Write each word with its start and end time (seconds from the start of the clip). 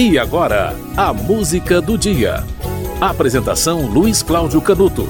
E 0.00 0.16
agora, 0.16 0.76
a 0.96 1.12
música 1.12 1.80
do 1.80 1.98
dia. 1.98 2.44
Apresentação 3.00 3.84
Luiz 3.88 4.22
Cláudio 4.22 4.62
Canuto. 4.62 5.08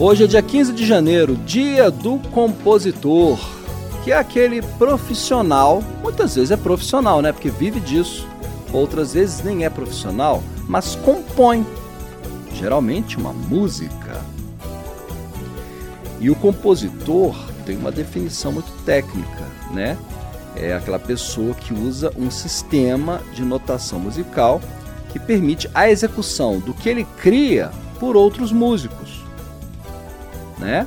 Hoje 0.00 0.24
é 0.24 0.26
dia 0.26 0.40
15 0.40 0.72
de 0.72 0.86
janeiro, 0.86 1.36
dia 1.36 1.90
do 1.90 2.18
compositor, 2.30 3.38
que 4.02 4.10
é 4.10 4.16
aquele 4.16 4.62
profissional, 4.62 5.84
muitas 6.02 6.36
vezes 6.36 6.50
é 6.50 6.56
profissional, 6.56 7.20
né? 7.20 7.32
Porque 7.32 7.50
vive 7.50 7.80
disso. 7.80 8.26
Outras 8.72 9.12
vezes 9.12 9.44
nem 9.44 9.66
é 9.66 9.68
profissional, 9.68 10.42
mas 10.66 10.96
compõe 10.96 11.66
geralmente 12.54 13.18
uma 13.18 13.34
música. 13.34 14.22
E 16.18 16.30
o 16.30 16.34
compositor 16.34 17.36
tem 17.66 17.76
uma 17.76 17.92
definição 17.92 18.52
muito 18.52 18.72
técnica, 18.86 19.44
né? 19.70 19.98
É 20.56 20.74
aquela 20.74 20.98
pessoa 20.98 21.54
que 21.54 21.72
usa 21.72 22.12
um 22.16 22.30
sistema 22.30 23.20
de 23.32 23.42
notação 23.42 24.00
musical 24.00 24.60
que 25.10 25.18
permite 25.18 25.70
a 25.74 25.88
execução 25.88 26.58
do 26.58 26.74
que 26.74 26.88
ele 26.88 27.06
cria 27.18 27.70
por 27.98 28.16
outros 28.16 28.52
músicos, 28.52 29.24
né? 30.58 30.86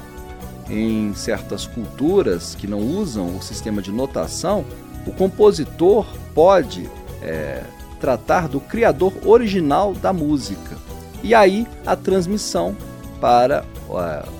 Em 0.70 1.14
certas 1.16 1.66
culturas 1.66 2.54
que 2.54 2.68
não 2.68 2.80
usam 2.80 3.36
o 3.36 3.42
sistema 3.42 3.82
de 3.82 3.92
notação, 3.92 4.64
o 5.08 5.12
compositor 5.12 6.06
pode 6.36 6.88
é, 7.22 7.64
tratar 8.00 8.48
do 8.48 8.60
criador 8.60 9.14
original 9.26 9.94
da 9.94 10.14
música. 10.14 10.78
E 11.24 11.34
aí 11.34 11.68
a 11.86 11.96
transmissão 11.96 12.76
para 13.20 13.66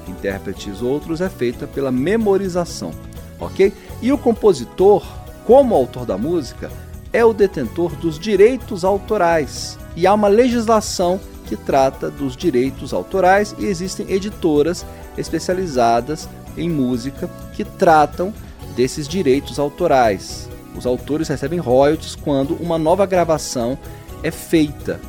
intérpretes 0.08 0.82
outros 0.82 1.20
é 1.20 1.30
feita 1.30 1.66
pela 1.66 1.92
memorização, 1.92 2.92
ok? 3.40 3.74
E 4.02 4.12
o 4.12 4.18
compositor 4.18 5.04
como 5.50 5.74
autor 5.74 6.06
da 6.06 6.16
música, 6.16 6.70
é 7.12 7.26
o 7.26 7.34
detentor 7.34 7.96
dos 7.96 8.20
direitos 8.20 8.86
autorais. 8.86 9.80
E 9.96 10.06
há 10.06 10.14
uma 10.14 10.28
legislação 10.28 11.20
que 11.48 11.56
trata 11.56 12.12
dos 12.12 12.38
direitos 12.38 12.94
autorais 12.94 13.56
e 13.58 13.66
existem 13.66 14.06
editoras 14.12 14.86
especializadas 15.18 16.30
em 16.56 16.70
música 16.70 17.28
que 17.56 17.66
tratam 17.66 18.32
desses 18.76 19.08
direitos 19.08 19.58
autorais. 19.58 20.48
Os 20.78 20.86
autores 20.86 21.28
recebem 21.28 21.58
royalties 21.58 22.14
quando 22.14 22.54
uma 22.62 22.78
nova 22.78 23.08
gravação 23.08 23.76
é 24.22 24.30
feita 24.30 25.02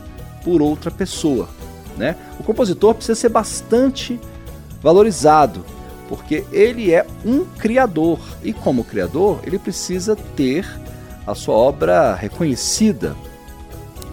por 0.42 0.62
outra 0.62 0.90
pessoa. 0.90 1.50
Né? 1.98 2.16
O 2.38 2.42
compositor 2.42 2.94
precisa 2.94 3.14
ser 3.14 3.28
bastante 3.28 4.18
valorizado 4.82 5.62
porque 6.10 6.44
ele 6.50 6.92
é 6.92 7.06
um 7.24 7.44
criador 7.44 8.18
e, 8.42 8.52
como 8.52 8.82
criador, 8.82 9.38
ele 9.44 9.60
precisa 9.60 10.16
ter 10.16 10.68
a 11.24 11.36
sua 11.36 11.54
obra 11.54 12.14
reconhecida. 12.14 13.16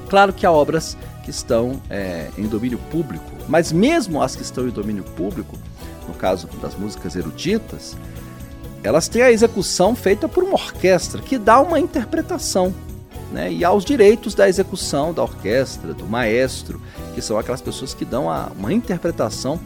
Claro 0.07 0.31
que 0.31 0.45
há 0.45 0.51
obras 0.51 0.95
que 1.23 1.31
estão 1.31 1.81
é, 1.89 2.29
em 2.37 2.43
domínio 2.43 2.77
público, 2.91 3.25
mas 3.49 3.71
mesmo 3.71 4.21
as 4.21 4.35
que 4.35 4.43
estão 4.43 4.67
em 4.67 4.69
domínio 4.69 5.03
público, 5.03 5.57
no 6.07 6.13
caso 6.13 6.47
das 6.61 6.75
músicas 6.75 7.15
eruditas, 7.15 7.97
elas 8.83 9.07
têm 9.07 9.23
a 9.23 9.31
execução 9.31 9.95
feita 9.95 10.29
por 10.29 10.43
uma 10.43 10.53
orquestra 10.53 11.19
que 11.19 11.39
dá 11.39 11.59
uma 11.59 11.79
interpretação. 11.79 12.75
Né? 13.31 13.51
E 13.51 13.65
há 13.65 13.73
os 13.73 13.83
direitos 13.83 14.35
da 14.35 14.47
execução 14.47 15.13
da 15.13 15.23
orquestra, 15.23 15.95
do 15.95 16.05
maestro, 16.05 16.79
que 17.15 17.23
são 17.23 17.39
aquelas 17.39 17.59
pessoas 17.59 17.95
que 17.95 18.05
dão 18.05 18.29
a, 18.29 18.51
uma 18.55 18.71
interpretação 18.71 19.59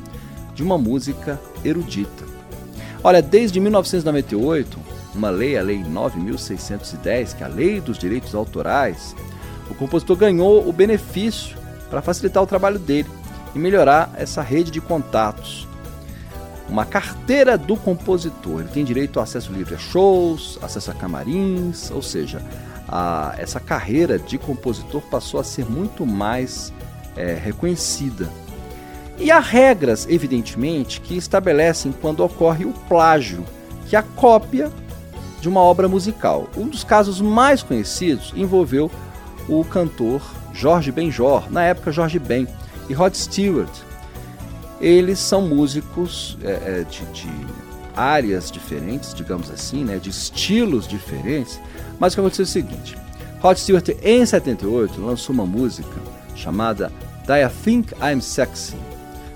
de 0.53 0.63
uma 0.63 0.77
música 0.77 1.39
erudita. 1.63 2.25
Olha, 3.03 3.21
desde 3.21 3.59
1998, 3.59 4.79
uma 5.15 5.29
lei, 5.29 5.57
a 5.57 5.61
Lei 5.61 5.83
9610, 5.83 7.33
que 7.33 7.43
é 7.43 7.45
a 7.45 7.49
Lei 7.49 7.81
dos 7.81 7.97
Direitos 7.97 8.33
Autorais, 8.35 9.15
o 9.69 9.73
compositor 9.73 10.17
ganhou 10.17 10.67
o 10.67 10.71
benefício 10.71 11.57
para 11.89 12.01
facilitar 12.01 12.41
o 12.43 12.47
trabalho 12.47 12.79
dele 12.79 13.09
e 13.55 13.59
melhorar 13.59 14.11
essa 14.15 14.41
rede 14.41 14.71
de 14.71 14.79
contatos. 14.79 15.67
Uma 16.69 16.85
carteira 16.85 17.57
do 17.57 17.75
compositor. 17.75 18.61
Ele 18.61 18.69
tem 18.69 18.85
direito 18.85 19.19
a 19.19 19.23
acesso 19.23 19.51
livre 19.51 19.75
a 19.75 19.77
shows, 19.77 20.57
acesso 20.61 20.91
a 20.91 20.93
camarins, 20.93 21.91
ou 21.91 22.01
seja, 22.01 22.41
a, 22.87 23.35
essa 23.37 23.59
carreira 23.59 24.17
de 24.17 24.37
compositor 24.37 25.01
passou 25.01 25.39
a 25.39 25.43
ser 25.43 25.65
muito 25.65 26.05
mais 26.05 26.71
é, 27.15 27.33
reconhecida. 27.33 28.29
E 29.21 29.29
há 29.29 29.39
regras, 29.39 30.07
evidentemente, 30.09 30.99
que 30.99 31.15
estabelecem 31.15 31.91
quando 31.91 32.23
ocorre 32.23 32.65
o 32.65 32.73
plágio, 32.89 33.45
que 33.85 33.95
é 33.95 33.99
a 33.99 34.01
cópia 34.01 34.71
de 35.39 35.47
uma 35.47 35.59
obra 35.59 35.87
musical. 35.87 36.49
Um 36.57 36.67
dos 36.67 36.83
casos 36.83 37.21
mais 37.21 37.61
conhecidos 37.61 38.33
envolveu 38.35 38.89
o 39.47 39.63
cantor 39.63 40.23
Jorge 40.51 40.91
Benjor, 40.91 41.51
na 41.51 41.61
época 41.63 41.91
Jorge 41.91 42.17
Ben, 42.17 42.47
e 42.89 42.93
Rod 42.93 43.13
Stewart. 43.13 43.69
Eles 44.79 45.19
são 45.19 45.43
músicos 45.43 46.35
é, 46.43 46.51
é, 46.51 46.85
de, 46.89 47.05
de, 47.13 47.29
áreas 47.95 48.49
diferentes, 48.49 49.13
digamos 49.13 49.51
assim, 49.51 49.83
né, 49.83 49.97
de 49.97 50.09
estilos 50.09 50.87
diferentes, 50.87 51.61
mas 51.99 52.13
o 52.13 52.15
que 52.15 52.21
aconteceu 52.21 52.43
é 52.43 52.47
o 52.47 52.49
seguinte: 52.49 52.97
Rod 53.39 53.55
Stewart, 53.55 53.87
em 54.01 54.25
78, 54.25 54.99
lançou 54.99 55.31
uma 55.31 55.45
música 55.45 56.01
chamada 56.35 56.91
I 57.29 57.47
Think 57.63 57.93
I'm 58.01 58.19
Sexy? 58.19 58.90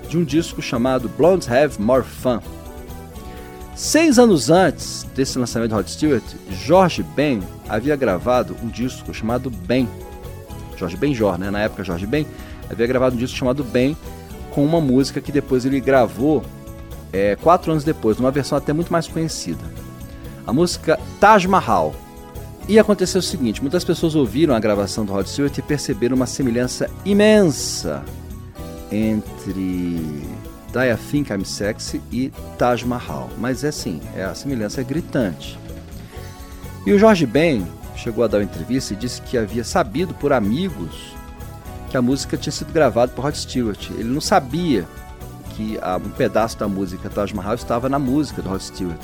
De 0.08 0.16
um 0.18 0.24
disco 0.24 0.62
chamado 0.62 1.08
Blondes 1.08 1.50
Have 1.50 1.80
More 1.80 2.04
Fun. 2.04 2.40
Seis 3.74 4.18
anos 4.18 4.48
antes 4.48 5.06
desse 5.14 5.38
lançamento 5.38 5.70
de 5.70 5.74
Rod 5.74 5.86
Stewart, 5.86 6.24
George 6.50 7.02
Ben 7.02 7.42
havia 7.68 7.94
gravado 7.94 8.56
um 8.62 8.68
disco 8.68 9.12
chamado 9.12 9.50
Ben. 9.50 9.88
George 10.78 10.96
Benjor, 10.96 11.38
né? 11.38 11.50
Na 11.50 11.60
época 11.60 11.84
George 11.84 12.06
Ben 12.06 12.26
havia 12.70 12.86
gravado 12.86 13.14
um 13.16 13.18
disco 13.18 13.36
chamado 13.36 13.62
Ben 13.62 13.96
com 14.50 14.64
uma 14.64 14.80
música 14.80 15.20
que 15.20 15.30
depois 15.30 15.66
ele 15.66 15.80
gravou 15.80 16.42
é, 17.12 17.36
quatro 17.36 17.70
anos 17.70 17.84
depois, 17.84 18.16
numa 18.16 18.30
versão 18.30 18.56
até 18.56 18.72
muito 18.72 18.90
mais 18.90 19.06
conhecida. 19.06 19.62
A 20.46 20.52
música 20.52 20.98
Taj 21.20 21.46
Mahal. 21.46 21.94
E 22.68 22.78
aconteceu 22.78 23.18
o 23.18 23.22
seguinte: 23.22 23.60
muitas 23.60 23.84
pessoas 23.84 24.14
ouviram 24.14 24.54
a 24.54 24.60
gravação 24.60 25.04
do 25.04 25.12
Rod 25.12 25.26
Stewart 25.26 25.56
e 25.58 25.62
perceberam 25.62 26.16
uma 26.16 26.26
semelhança 26.26 26.90
imensa 27.04 28.02
entre 28.90 29.52
Die 29.52 30.92
I 30.92 30.96
Think 31.10 31.32
I'm 31.32 31.44
Sexy 31.44 32.00
e 32.12 32.32
Taj 32.58 32.84
Mahal. 32.84 33.30
Mas 33.38 33.64
é 33.64 33.68
assim, 33.68 34.00
é, 34.14 34.24
a 34.24 34.34
semelhança 34.34 34.80
é 34.80 34.84
gritante. 34.84 35.58
E 36.86 36.92
o 36.92 36.98
Jorge 36.98 37.26
Ben 37.26 37.66
chegou 37.96 38.22
a 38.24 38.26
dar 38.26 38.38
uma 38.38 38.44
entrevista 38.44 38.92
e 38.92 38.96
disse 38.96 39.20
que 39.22 39.38
havia 39.38 39.64
sabido 39.64 40.14
por 40.14 40.32
amigos 40.32 41.14
que 41.90 41.96
a 41.96 42.02
música 42.02 42.36
tinha 42.36 42.52
sido 42.52 42.72
gravada 42.72 43.12
por 43.12 43.24
Rod 43.24 43.34
Stewart. 43.34 43.90
Ele 43.90 44.04
não 44.04 44.20
sabia 44.20 44.86
que 45.50 45.78
um 46.04 46.10
pedaço 46.10 46.58
da 46.58 46.68
música 46.68 47.08
Taj 47.08 47.34
Mahal 47.34 47.54
estava 47.54 47.88
na 47.88 47.98
música 47.98 48.42
do 48.42 48.48
Rod 48.48 48.60
Stewart. 48.60 49.00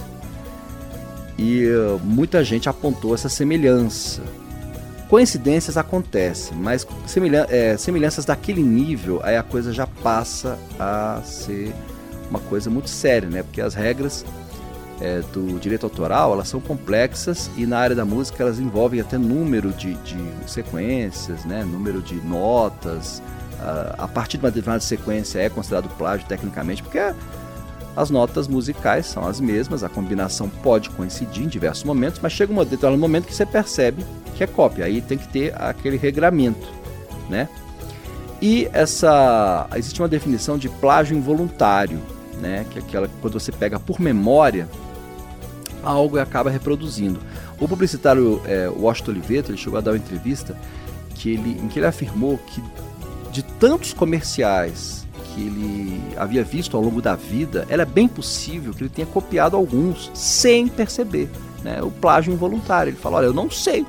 E 1.38 1.66
uh, 1.66 1.98
muita 2.04 2.44
gente 2.44 2.68
apontou 2.68 3.14
essa 3.14 3.28
semelhança 3.28 4.22
coincidências 5.12 5.76
acontecem, 5.76 6.56
mas 6.56 6.86
semelhan 7.06 7.44
é, 7.50 7.76
semelhanças 7.76 8.24
daquele 8.24 8.62
nível, 8.62 9.20
aí 9.22 9.36
a 9.36 9.42
coisa 9.42 9.70
já 9.70 9.86
passa 9.86 10.58
a 10.80 11.20
ser 11.22 11.74
uma 12.30 12.38
coisa 12.38 12.70
muito 12.70 12.88
séria, 12.88 13.28
né? 13.28 13.42
Porque 13.42 13.60
as 13.60 13.74
regras 13.74 14.24
é, 15.02 15.20
do 15.30 15.60
direito 15.60 15.84
autoral 15.84 16.32
elas 16.32 16.48
são 16.48 16.62
complexas 16.62 17.50
e 17.58 17.66
na 17.66 17.78
área 17.78 17.94
da 17.94 18.06
música 18.06 18.42
elas 18.42 18.58
envolvem 18.58 19.02
até 19.02 19.18
número 19.18 19.70
de, 19.74 19.92
de 19.96 20.16
sequências, 20.46 21.44
né? 21.44 21.62
Número 21.62 22.00
de 22.00 22.14
notas. 22.14 23.22
A, 23.60 24.04
a 24.04 24.08
partir 24.08 24.38
de 24.38 24.46
uma 24.46 24.50
determinada 24.50 24.82
sequência 24.82 25.40
é 25.40 25.50
considerado 25.50 25.90
plágio 25.98 26.26
tecnicamente, 26.26 26.82
porque 26.82 26.98
as 27.94 28.08
notas 28.08 28.48
musicais 28.48 29.04
são 29.04 29.28
as 29.28 29.40
mesmas, 29.40 29.84
a 29.84 29.90
combinação 29.90 30.48
pode 30.48 30.88
coincidir 30.88 31.44
em 31.44 31.48
diversos 31.48 31.84
momentos, 31.84 32.18
mas 32.18 32.32
chega 32.32 32.50
um 32.50 32.56
determinado 32.64 32.96
momento 32.96 33.26
que 33.26 33.34
você 33.34 33.44
percebe 33.44 34.02
que 34.42 34.44
é 34.44 34.46
cópia. 34.46 34.84
Aí 34.84 35.00
tem 35.00 35.16
que 35.16 35.28
ter 35.28 35.54
aquele 35.56 35.96
regramento, 35.96 36.68
né? 37.28 37.48
E 38.40 38.68
essa 38.72 39.68
existe 39.76 40.00
uma 40.02 40.08
definição 40.08 40.58
de 40.58 40.68
plágio 40.68 41.16
involuntário, 41.16 42.00
né? 42.40 42.66
Que 42.70 42.78
é 42.78 42.82
aquela 42.82 43.08
quando 43.20 43.34
você 43.34 43.52
pega 43.52 43.78
por 43.78 44.00
memória 44.00 44.68
algo 45.82 46.16
e 46.16 46.20
acaba 46.20 46.50
reproduzindo. 46.50 47.20
O 47.60 47.68
publicitário 47.68 48.40
é, 48.44 48.68
Washington 48.68 49.12
Oliveto 49.12 49.50
ele 49.50 49.58
chegou 49.58 49.78
a 49.78 49.80
dar 49.80 49.92
uma 49.92 49.96
entrevista 49.96 50.56
que 51.14 51.30
ele, 51.30 51.60
em 51.62 51.68
que 51.68 51.78
ele 51.78 51.86
afirmou 51.86 52.38
que 52.38 52.62
de 53.30 53.42
tantos 53.42 53.92
comerciais 53.92 55.06
que 55.34 55.40
ele 55.40 56.02
havia 56.16 56.44
visto 56.44 56.76
ao 56.76 56.82
longo 56.82 57.00
da 57.00 57.14
vida, 57.14 57.66
era 57.70 57.86
bem 57.86 58.06
possível 58.06 58.74
que 58.74 58.82
ele 58.82 58.90
tenha 58.90 59.06
copiado 59.06 59.56
alguns 59.56 60.10
sem 60.12 60.68
perceber. 60.68 61.30
Né? 61.62 61.80
O 61.82 61.90
plágio 61.90 62.32
involuntário. 62.32 62.90
Ele 62.90 62.96
falou: 62.96 63.18
Olha, 63.18 63.26
eu 63.26 63.32
não 63.32 63.50
sei 63.50 63.86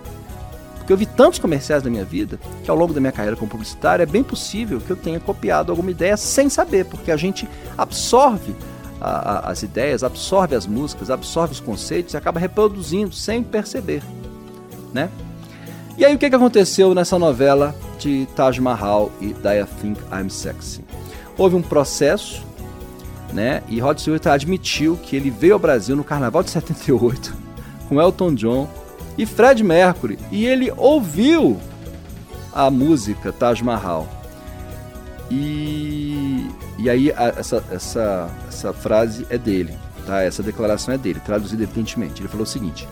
porque 0.84 0.92
eu 0.92 0.98
vi 0.98 1.06
tantos 1.06 1.40
comerciais 1.40 1.82
na 1.82 1.90
minha 1.90 2.04
vida 2.04 2.38
que 2.62 2.70
ao 2.70 2.76
longo 2.76 2.94
da 2.94 3.00
minha 3.00 3.12
carreira 3.12 3.38
como 3.38 3.50
publicitário 3.50 4.04
é 4.04 4.06
bem 4.06 4.22
possível 4.22 4.82
que 4.82 4.92
eu 4.92 4.98
tenha 4.98 5.18
copiado 5.18 5.72
alguma 5.72 5.90
ideia 5.90 6.18
sem 6.18 6.50
saber, 6.50 6.84
porque 6.86 7.10
a 7.10 7.16
gente 7.16 7.48
absorve 7.78 8.54
a, 9.00 9.10
a, 9.10 9.52
as 9.52 9.64
ideias, 9.64 10.04
absorve 10.04 10.56
as 10.56 10.68
músicas, 10.68 11.10
absorve 11.10 11.54
os 11.54 11.62
conceitos 11.62 12.14
e 12.14 12.18
acaba 12.18 12.38
reproduzindo 12.38 13.16
sem 13.16 13.42
perceber, 13.42 14.04
né? 14.94 15.10
E 15.98 16.04
aí 16.04 16.14
o 16.14 16.18
que, 16.18 16.30
que 16.30 16.36
aconteceu 16.36 16.94
nessa 16.94 17.18
novela 17.18 17.74
de 17.98 18.28
Taj 18.36 18.60
Mahal 18.60 19.10
e 19.22 19.28
I 19.28 19.66
Think 19.82 20.02
I'm 20.12 20.30
Sexy? 20.30 20.84
Houve 21.38 21.56
um 21.56 21.62
processo, 21.62 22.44
né? 23.32 23.64
E 23.70 23.80
Rod 23.80 24.00
Stewart 24.00 24.28
admitiu 24.28 24.98
que 24.98 25.16
ele 25.16 25.30
veio 25.30 25.54
ao 25.54 25.60
Brasil 25.60 25.96
no 25.96 26.04
Carnaval 26.04 26.44
de 26.44 26.50
78 26.50 27.34
com 27.88 28.02
Elton 28.02 28.36
John 28.36 28.83
e 29.18 29.25
Fred 29.25 29.63
Mercury 29.63 30.18
e 30.31 30.45
ele 30.45 30.71
ouviu 30.77 31.60
a 32.54 32.69
música 32.69 33.31
Taj 33.31 33.63
Mahal. 33.63 34.07
E, 35.31 36.48
e 36.77 36.89
aí 36.89 37.12
a, 37.12 37.33
essa, 37.38 37.63
essa, 37.71 38.30
essa 38.48 38.74
frase 38.74 39.25
é 39.30 39.38
dele, 39.38 39.74
tá? 40.06 40.21
Essa 40.21 40.44
declaração 40.44 40.94
é 40.94 40.98
dele, 40.98 41.19
traduzida 41.19 41.63
evidentemente. 41.63 42.21
Ele 42.21 42.27
falou 42.27 42.44
o 42.44 42.48
seguinte: 42.48 42.88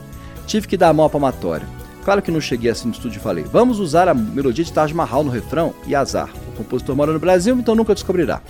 Tive 0.47 0.67
que 0.67 0.77
dar 0.77 0.89
a 0.89 0.93
mão 0.93 1.05
à 1.05 1.09
palmatória 1.09 1.67
Claro 2.03 2.21
que 2.21 2.31
não 2.31 2.41
cheguei 2.41 2.71
assim 2.71 2.87
no 2.87 2.93
estúdio 2.93 3.19
e 3.19 3.21
falei, 3.21 3.43
vamos 3.43 3.79
usar 3.79 4.07
a 4.07 4.13
melodia 4.13 4.65
de 4.65 4.73
Taj 4.73 4.93
Mahal 4.93 5.23
no 5.23 5.29
refrão 5.29 5.73
e 5.85 5.93
azar. 5.93 6.29
O 6.47 6.57
compositor 6.57 6.95
mora 6.95 7.13
no 7.13 7.19
Brasil, 7.19 7.55
então 7.55 7.75
nunca 7.75 7.93
descobrirá. 7.93 8.41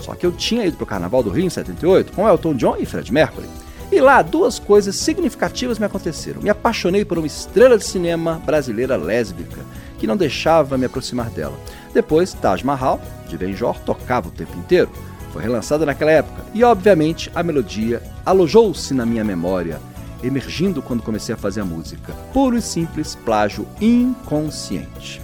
Só 0.00 0.14
que 0.14 0.26
eu 0.26 0.32
tinha 0.32 0.66
ido 0.66 0.76
para 0.76 0.84
o 0.84 0.86
Carnaval 0.86 1.22
do 1.22 1.30
Rio 1.30 1.46
em 1.46 1.50
78 1.50 2.12
com 2.12 2.28
Elton 2.28 2.54
John 2.54 2.76
e 2.78 2.84
Fred 2.84 3.12
Mercury. 3.12 3.46
E 3.90 4.00
lá 4.00 4.20
duas 4.20 4.58
coisas 4.58 4.96
significativas 4.96 5.78
me 5.78 5.86
aconteceram. 5.86 6.42
Me 6.42 6.50
apaixonei 6.50 7.04
por 7.04 7.18
uma 7.18 7.26
estrela 7.26 7.78
de 7.78 7.84
cinema 7.84 8.42
brasileira 8.44 8.96
lésbica, 8.96 9.60
que 9.98 10.06
não 10.06 10.16
deixava 10.16 10.76
me 10.76 10.86
aproximar 10.86 11.30
dela. 11.30 11.58
Depois, 11.94 12.32
Taj 12.32 12.64
Mahal, 12.64 13.00
de 13.28 13.38
Benjor, 13.38 13.78
tocava 13.80 14.28
o 14.28 14.32
tempo 14.32 14.56
inteiro. 14.58 14.90
Foi 15.32 15.42
relançada 15.42 15.86
naquela 15.86 16.10
época 16.10 16.44
e, 16.52 16.64
obviamente, 16.64 17.30
a 17.34 17.42
melodia 17.42 18.02
alojou-se 18.24 18.92
na 18.92 19.06
minha 19.06 19.24
memória 19.24 19.80
emergindo 20.22 20.82
quando 20.82 21.02
comecei 21.02 21.34
a 21.34 21.38
fazer 21.38 21.60
a 21.60 21.64
música. 21.64 22.12
Puro 22.32 22.56
e 22.56 22.62
simples 22.62 23.14
plágio 23.14 23.66
inconsciente. 23.80 25.20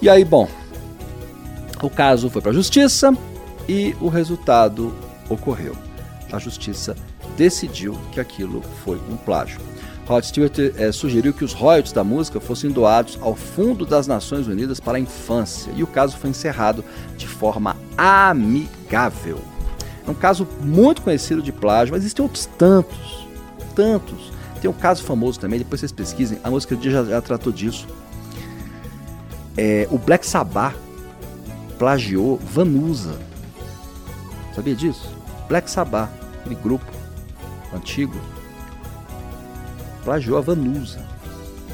E 0.00 0.08
aí, 0.08 0.24
bom, 0.24 0.48
o 1.82 1.90
caso 1.90 2.30
foi 2.30 2.42
para 2.42 2.50
a 2.50 2.54
justiça 2.54 3.16
e 3.68 3.96
o 4.00 4.08
resultado 4.08 4.94
ocorreu. 5.28 5.74
A 6.32 6.38
justiça 6.38 6.94
decidiu 7.36 7.98
que 8.12 8.20
aquilo 8.20 8.62
foi 8.84 9.00
um 9.10 9.16
plágio. 9.16 9.60
Rod 10.06 10.24
Stewart 10.24 10.56
é, 10.76 10.92
sugeriu 10.92 11.32
que 11.32 11.44
os 11.44 11.52
royalties 11.52 11.92
da 11.92 12.04
música 12.04 12.38
fossem 12.38 12.70
doados 12.70 13.18
ao 13.20 13.34
Fundo 13.34 13.84
das 13.84 14.06
Nações 14.06 14.46
Unidas 14.46 14.78
para 14.78 14.98
a 14.98 15.00
Infância 15.00 15.72
e 15.74 15.82
o 15.82 15.86
caso 15.86 16.16
foi 16.16 16.30
encerrado 16.30 16.84
de 17.16 17.26
forma 17.26 17.76
amigável. 17.96 19.40
É 20.06 20.10
um 20.10 20.14
caso 20.14 20.46
muito 20.60 21.02
conhecido 21.02 21.42
de 21.42 21.50
plágio, 21.50 21.92
mas 21.92 22.02
existem 22.02 22.22
outros 22.22 22.46
tantos 22.56 23.26
tantos. 23.76 24.32
Tem 24.60 24.68
um 24.68 24.74
caso 24.74 25.04
famoso 25.04 25.38
também, 25.38 25.58
depois 25.58 25.80
vocês 25.80 25.92
pesquisem, 25.92 26.40
a 26.42 26.50
música 26.50 26.76
já, 26.80 27.04
já 27.04 27.20
tratou 27.20 27.52
disso. 27.52 27.86
É, 29.56 29.86
o 29.90 29.98
Black 29.98 30.26
Sabbath 30.26 30.74
plagiou 31.78 32.38
Vanusa. 32.38 33.16
Sabia 34.54 34.74
disso? 34.74 35.14
Black 35.46 35.70
Sabbath, 35.70 36.10
aquele 36.40 36.54
grupo 36.56 36.84
antigo, 37.76 38.18
plagiou 40.04 40.38
a 40.38 40.40
Vanusa. 40.40 41.04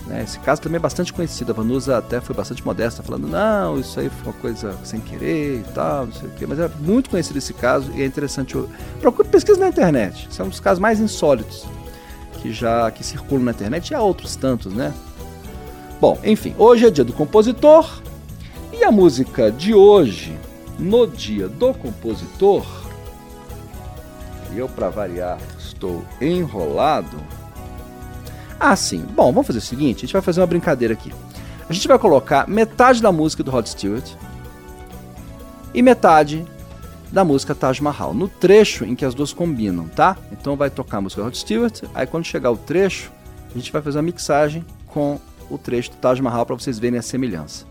Né? 0.06 0.22
Esse 0.24 0.38
caso 0.40 0.60
também 0.60 0.76
é 0.76 0.80
bastante 0.80 1.12
conhecido. 1.12 1.52
A 1.52 1.54
Vanusa 1.54 1.98
até 1.98 2.20
foi 2.20 2.34
bastante 2.34 2.64
modesta, 2.64 3.02
falando: 3.02 3.28
não, 3.28 3.78
isso 3.78 3.98
aí 4.00 4.10
foi 4.10 4.32
uma 4.32 4.40
coisa 4.40 4.76
sem 4.84 5.00
querer 5.00 5.60
e 5.60 5.72
tal, 5.72 6.06
não 6.06 6.12
sei 6.12 6.28
o 6.28 6.32
quê. 6.32 6.46
Mas 6.46 6.58
é 6.58 6.68
muito 6.80 7.08
conhecido 7.08 7.38
esse 7.38 7.54
caso 7.54 7.90
e 7.94 8.02
é 8.02 8.06
interessante. 8.06 8.56
Procure 9.00 9.28
pesquisa 9.28 9.60
na 9.60 9.68
internet. 9.68 10.28
Esse 10.30 10.40
é 10.40 10.44
um 10.44 10.48
dos 10.48 10.60
casos 10.60 10.80
mais 10.80 11.00
insólitos 11.00 11.66
que 12.42 12.52
já 12.52 12.90
que 12.90 13.04
circulam 13.04 13.44
na 13.44 13.52
internet 13.52 13.90
e 13.90 13.94
há 13.94 14.02
outros 14.02 14.34
tantos, 14.34 14.74
né? 14.74 14.92
Bom, 16.00 16.18
enfim, 16.24 16.54
hoje 16.58 16.86
é 16.86 16.90
dia 16.90 17.04
do 17.04 17.12
compositor 17.12 18.02
e 18.72 18.82
a 18.82 18.90
música 18.90 19.52
de 19.52 19.72
hoje, 19.72 20.36
no 20.76 21.06
dia 21.06 21.48
do 21.48 21.72
compositor, 21.72 22.66
eu 24.56 24.68
para 24.68 24.90
variar 24.90 25.38
estou 25.82 26.04
enrolado. 26.20 27.16
Ah, 28.58 28.76
sim. 28.76 29.04
Bom, 29.14 29.32
vamos 29.32 29.46
fazer 29.46 29.58
o 29.58 29.62
seguinte, 29.62 29.98
a 29.98 30.00
gente 30.00 30.12
vai 30.12 30.22
fazer 30.22 30.40
uma 30.40 30.46
brincadeira 30.46 30.94
aqui. 30.94 31.12
A 31.68 31.72
gente 31.72 31.88
vai 31.88 31.98
colocar 31.98 32.48
metade 32.48 33.02
da 33.02 33.10
música 33.10 33.42
do 33.42 33.50
Rod 33.50 33.66
Stewart 33.66 34.08
e 35.74 35.82
metade 35.82 36.46
da 37.10 37.24
música 37.24 37.54
Taj 37.54 37.82
Mahal, 37.82 38.14
no 38.14 38.28
trecho 38.28 38.84
em 38.84 38.94
que 38.94 39.04
as 39.04 39.14
duas 39.14 39.32
combinam, 39.32 39.88
tá? 39.88 40.16
Então 40.30 40.56
vai 40.56 40.70
tocar 40.70 40.98
a 40.98 41.00
música 41.00 41.22
Rod 41.22 41.34
Stewart, 41.34 41.82
aí 41.94 42.06
quando 42.06 42.24
chegar 42.24 42.50
o 42.50 42.56
trecho, 42.56 43.10
a 43.50 43.58
gente 43.58 43.72
vai 43.72 43.82
fazer 43.82 43.98
uma 43.98 44.04
mixagem 44.04 44.64
com 44.86 45.20
o 45.50 45.58
trecho 45.58 45.90
do 45.90 45.96
Taj 45.96 46.22
Mahal 46.22 46.46
para 46.46 46.56
vocês 46.56 46.78
verem 46.78 46.98
a 46.98 47.02
semelhança. 47.02 47.66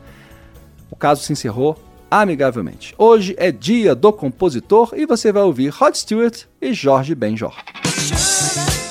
O 0.92 0.96
caso 0.96 1.24
se 1.24 1.32
encerrou 1.32 1.82
amigavelmente. 2.10 2.94
Hoje 2.98 3.34
é 3.38 3.52
dia 3.52 3.96
do 3.96 4.12
compositor 4.12 4.94
e 4.96 5.06
você 5.06 5.32
vai 5.32 5.44
ouvir 5.44 5.70
Rod 5.70 5.96
Stewart 5.96 6.44
e 6.62 6.74
Jorge 6.74 7.16
Benjor. 7.16 7.56
should 8.18 8.58
I? 8.58 8.91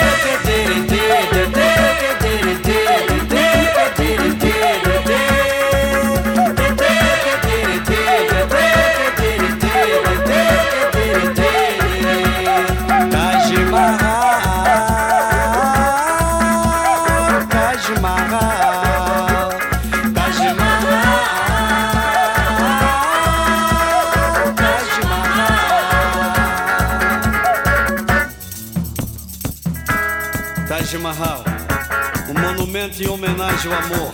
Um 32.29 32.33
monumento 32.39 33.03
em 33.03 33.09
homenagem 33.09 33.69
ao 33.69 33.79
amor, 33.79 34.13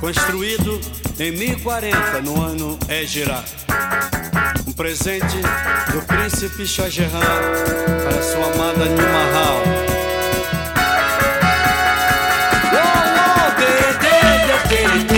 construído 0.00 0.80
em 1.18 1.30
1040 1.30 2.22
no 2.22 2.42
ano 2.42 2.78
Égira. 2.88 3.44
Um 4.66 4.72
presente 4.72 5.36
do 5.92 6.00
príncipe 6.06 6.66
Shah 6.66 6.88
Jahan 6.88 7.20
para 8.02 8.22
sua 8.22 8.46
amada 8.54 8.86
Nimahal. 8.86 9.62
Oh, 12.72 13.00
oh, 15.06 15.09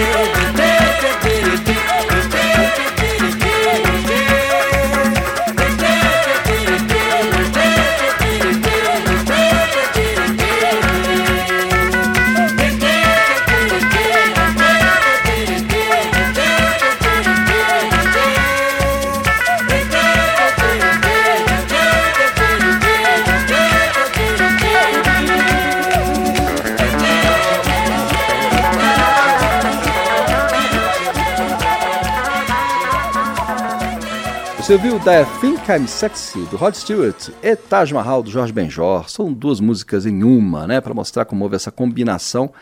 Você 34.62 34.74
ouviu 34.74 35.00
The 35.00 35.24
Think 35.40 35.72
I'm 35.72 35.88
Sexy, 35.88 36.38
do 36.44 36.56
Rod 36.56 36.74
Stewart, 36.76 37.30
e 37.42 37.56
Taj 37.56 37.92
Mahal, 37.92 38.22
do 38.22 38.30
Jorge 38.30 38.52
Benjor. 38.52 39.10
São 39.10 39.32
duas 39.32 39.58
músicas 39.58 40.06
em 40.06 40.22
uma, 40.22 40.68
né? 40.68 40.80
Para 40.80 40.94
mostrar 40.94 41.24
como 41.24 41.42
houve 41.42 41.56
essa 41.56 41.72
combinação 41.72 42.52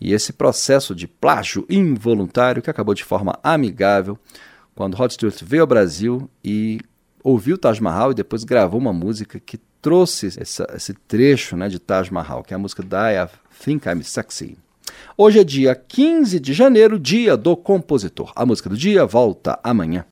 e 0.00 0.12
esse 0.12 0.32
processo 0.32 0.94
de 0.94 1.08
plágio 1.08 1.66
involuntário 1.68 2.62
que 2.62 2.70
acabou 2.70 2.94
de 2.94 3.02
forma 3.02 3.36
amigável 3.42 4.16
quando 4.72 4.94
Rod 4.94 5.10
Stewart 5.10 5.42
veio 5.42 5.62
ao 5.62 5.66
Brasil 5.66 6.30
e 6.44 6.80
ouviu 7.24 7.58
Taj 7.58 7.82
Mahal 7.82 8.12
e 8.12 8.14
depois 8.14 8.44
gravou 8.44 8.78
uma 8.78 8.92
música 8.92 9.40
que 9.40 9.58
trouxe 9.82 10.28
essa, 10.38 10.64
esse 10.76 10.94
trecho 10.94 11.56
né, 11.56 11.68
de 11.68 11.80
Taj 11.80 12.12
Mahal, 12.12 12.44
que 12.44 12.54
é 12.54 12.56
a 12.56 12.58
música 12.58 12.84
I 12.84 13.28
Think 13.64 13.88
I'm 13.88 14.04
Sexy. 14.04 14.56
Hoje 15.18 15.40
é 15.40 15.44
dia 15.44 15.74
15 15.74 16.38
de 16.38 16.52
janeiro, 16.52 17.00
dia 17.00 17.36
do 17.36 17.56
compositor. 17.56 18.32
A 18.36 18.46
música 18.46 18.70
do 18.70 18.76
dia 18.76 19.04
volta 19.04 19.58
amanhã. 19.64 20.04